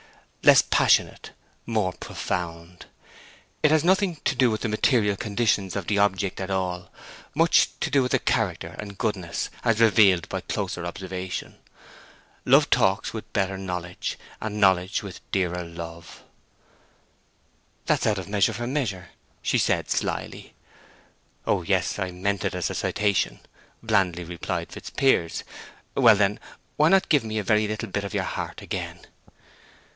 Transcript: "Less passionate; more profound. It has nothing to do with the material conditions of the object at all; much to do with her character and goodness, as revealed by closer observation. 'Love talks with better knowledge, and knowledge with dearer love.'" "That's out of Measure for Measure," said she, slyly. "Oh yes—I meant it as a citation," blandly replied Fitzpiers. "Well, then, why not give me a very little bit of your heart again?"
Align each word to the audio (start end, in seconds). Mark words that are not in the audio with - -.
"Less 0.43 0.63
passionate; 0.63 1.29
more 1.67 1.93
profound. 1.93 2.87
It 3.61 3.69
has 3.69 3.83
nothing 3.83 4.15
to 4.25 4.33
do 4.33 4.49
with 4.49 4.61
the 4.61 4.67
material 4.67 5.15
conditions 5.15 5.75
of 5.75 5.85
the 5.85 5.99
object 5.99 6.41
at 6.41 6.49
all; 6.49 6.91
much 7.35 7.69
to 7.81 7.91
do 7.91 8.01
with 8.01 8.11
her 8.13 8.17
character 8.17 8.75
and 8.79 8.97
goodness, 8.97 9.51
as 9.63 9.79
revealed 9.79 10.27
by 10.27 10.41
closer 10.41 10.83
observation. 10.87 11.59
'Love 12.43 12.71
talks 12.71 13.13
with 13.13 13.31
better 13.33 13.59
knowledge, 13.59 14.17
and 14.41 14.59
knowledge 14.59 15.03
with 15.03 15.21
dearer 15.31 15.63
love.'" 15.63 16.23
"That's 17.85 18.07
out 18.07 18.17
of 18.17 18.27
Measure 18.27 18.53
for 18.53 18.65
Measure," 18.65 19.09
said 19.43 19.87
she, 19.89 19.97
slyly. 19.97 20.55
"Oh 21.45 21.61
yes—I 21.61 22.09
meant 22.09 22.43
it 22.43 22.55
as 22.55 22.71
a 22.71 22.73
citation," 22.73 23.41
blandly 23.83 24.23
replied 24.23 24.69
Fitzpiers. 24.71 25.43
"Well, 25.95 26.15
then, 26.15 26.39
why 26.77 26.89
not 26.89 27.09
give 27.09 27.23
me 27.23 27.37
a 27.37 27.43
very 27.43 27.67
little 27.67 27.89
bit 27.89 28.03
of 28.03 28.15
your 28.15 28.23
heart 28.23 28.63
again?" 28.63 29.01